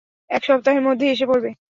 এক 0.31 0.41
সপ্তাহের 0.45 0.85
মধ্যেই 0.87 1.11
এসে 1.11 1.25
পড়বে। 1.27 1.49